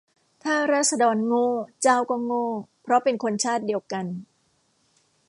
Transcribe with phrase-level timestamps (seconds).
[0.43, 1.47] ถ้าราษฎรโง่
[1.81, 2.47] เจ้าก็โง่
[2.83, 4.05] เพราะเป็นคนชาติเดียวกัน